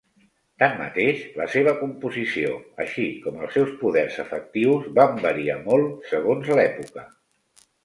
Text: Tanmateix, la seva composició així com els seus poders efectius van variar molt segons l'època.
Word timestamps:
Tanmateix, 0.61 1.19
la 1.41 1.45
seva 1.55 1.73
composició 1.81 2.55
així 2.87 3.05
com 3.27 3.37
els 3.43 3.55
seus 3.59 3.77
poders 3.83 4.19
efectius 4.25 4.91
van 5.03 5.23
variar 5.29 5.61
molt 5.71 6.11
segons 6.17 6.53
l'època. 6.61 7.09